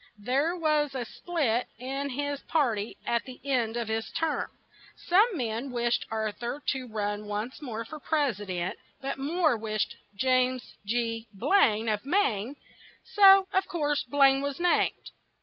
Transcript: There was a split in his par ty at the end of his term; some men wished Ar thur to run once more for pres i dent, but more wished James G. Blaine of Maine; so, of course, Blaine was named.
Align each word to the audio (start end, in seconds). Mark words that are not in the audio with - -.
There 0.17 0.55
was 0.55 0.95
a 0.95 1.05
split 1.05 1.67
in 1.77 2.09
his 2.09 2.41
par 2.47 2.75
ty 2.75 2.95
at 3.05 3.23
the 3.25 3.39
end 3.45 3.77
of 3.77 3.87
his 3.87 4.09
term; 4.09 4.49
some 4.97 5.37
men 5.37 5.69
wished 5.69 6.07
Ar 6.09 6.31
thur 6.31 6.59
to 6.69 6.87
run 6.87 7.27
once 7.27 7.61
more 7.61 7.85
for 7.85 7.99
pres 7.99 8.41
i 8.41 8.45
dent, 8.45 8.79
but 8.99 9.19
more 9.19 9.55
wished 9.55 9.97
James 10.15 10.73
G. 10.87 11.27
Blaine 11.33 11.87
of 11.87 12.03
Maine; 12.03 12.55
so, 13.13 13.47
of 13.53 13.67
course, 13.67 14.01
Blaine 14.03 14.41
was 14.41 14.59
named. 14.59 15.11